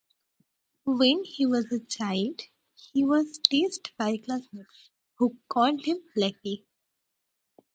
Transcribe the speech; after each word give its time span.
When 0.87 1.23
he 1.23 1.45
was 1.45 1.71
a 1.71 1.77
child, 1.79 2.41
he 2.73 3.05
was 3.05 3.37
teased 3.37 3.91
by 3.99 4.17
classmates, 4.17 4.89
who 5.19 5.37
called 5.47 5.85
him 5.85 5.99
"Blackie". 6.17 6.63